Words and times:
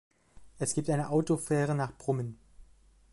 Es 0.57 0.73
gibt 0.73 0.89
eine 0.89 1.09
Autofähre 1.11 1.75
nach 1.75 1.95
Brummen. 1.95 2.39